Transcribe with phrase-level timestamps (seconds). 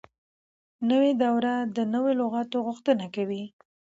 [0.89, 3.43] نوې دوره د نوو لغاتو غوښتنه کوي.